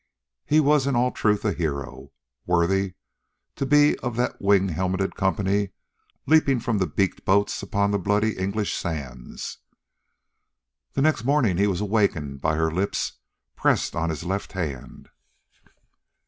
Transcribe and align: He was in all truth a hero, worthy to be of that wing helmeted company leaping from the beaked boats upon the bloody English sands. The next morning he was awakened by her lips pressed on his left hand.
He 0.47 0.59
was 0.59 0.87
in 0.87 0.95
all 0.95 1.11
truth 1.11 1.45
a 1.45 1.53
hero, 1.53 2.11
worthy 2.47 2.95
to 3.55 3.67
be 3.67 3.95
of 3.99 4.15
that 4.15 4.41
wing 4.41 4.69
helmeted 4.69 5.15
company 5.15 5.73
leaping 6.25 6.59
from 6.59 6.79
the 6.79 6.87
beaked 6.87 7.23
boats 7.23 7.61
upon 7.61 7.91
the 7.91 7.99
bloody 7.99 8.35
English 8.35 8.73
sands. 8.75 9.59
The 10.93 11.03
next 11.03 11.23
morning 11.23 11.57
he 11.57 11.67
was 11.67 11.81
awakened 11.81 12.41
by 12.41 12.55
her 12.55 12.71
lips 12.71 13.19
pressed 13.55 13.95
on 13.95 14.09
his 14.09 14.23
left 14.23 14.53
hand. 14.53 15.09